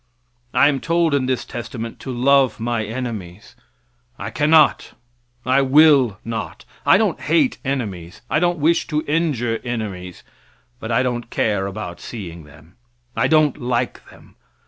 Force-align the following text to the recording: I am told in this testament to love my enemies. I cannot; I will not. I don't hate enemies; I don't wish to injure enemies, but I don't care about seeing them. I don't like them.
I 0.51 0.67
am 0.67 0.79
told 0.79 1.13
in 1.13 1.27
this 1.27 1.45
testament 1.45 1.99
to 1.99 2.11
love 2.11 2.59
my 2.59 2.83
enemies. 2.85 3.55
I 4.17 4.31
cannot; 4.31 4.93
I 5.45 5.61
will 5.61 6.17
not. 6.25 6.65
I 6.87 6.97
don't 6.97 7.21
hate 7.21 7.59
enemies; 7.63 8.23
I 8.27 8.39
don't 8.39 8.57
wish 8.57 8.87
to 8.87 9.03
injure 9.05 9.59
enemies, 9.63 10.23
but 10.79 10.91
I 10.91 11.03
don't 11.03 11.29
care 11.29 11.67
about 11.67 11.99
seeing 12.01 12.45
them. 12.45 12.77
I 13.15 13.27
don't 13.27 13.61
like 13.61 14.09
them. 14.09 14.37